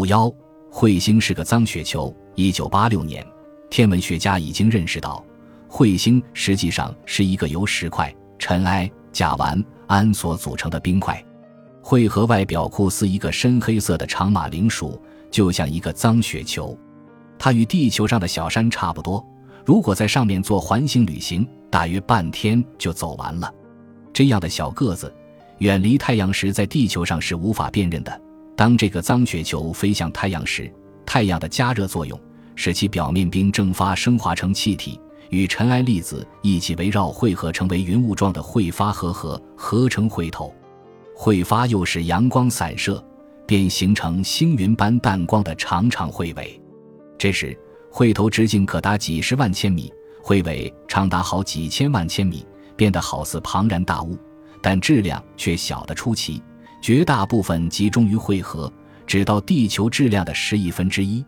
[0.00, 0.32] 五幺，
[0.72, 2.10] 彗星是个脏雪球。
[2.34, 3.22] 一九八六年，
[3.68, 5.22] 天文学家已经认识到，
[5.68, 11.22] 彗星实际上是一个由石块、尘埃、甲烷、氨所组成的冰块。
[11.82, 14.98] 彗核外表酷似一个深黑色的长马铃薯，
[15.30, 16.74] 就像一个脏雪球。
[17.38, 19.22] 它与地球上的小山差不多。
[19.66, 23.52] 如果在上面做环形旅行，大约半天就走完了。
[24.14, 25.14] 这样的小个子，
[25.58, 28.18] 远离太阳时，在地球上是无法辨认的。
[28.60, 30.70] 当这个脏雪球飞向太阳时，
[31.06, 32.20] 太阳的加热作用
[32.54, 40.54] 使其表面冰蒸发升华成气体，与尘埃粒子一起围绕汇合，成为云雾状的彗发合合，合成彗头。
[41.16, 43.02] 彗发又使阳光散射，
[43.46, 46.60] 便形成星云般淡光的长长彗尾。
[47.16, 47.58] 这时，
[47.90, 49.90] 彗头直径可达几十万千米，
[50.22, 52.44] 彗尾长达好几千万千米，
[52.76, 54.18] 变得好似庞然大物，
[54.60, 56.42] 但质量却小得出奇。
[56.80, 58.72] 绝大部分集中于汇合，
[59.06, 61.24] 只到地球质量的十亿分之一。